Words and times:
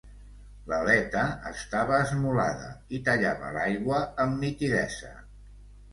L'aleta 0.71 1.25
estava 1.49 1.99
esmolada 2.05 2.71
i 2.99 3.03
tallava 3.11 3.55
l'aigua 3.59 4.03
amb 4.25 4.45
nitidesa. 4.47 5.17